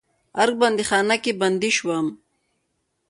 [0.41, 2.07] ارګ په بندیخانه کې بندي شوم.